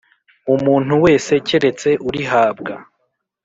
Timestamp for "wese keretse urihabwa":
1.05-2.73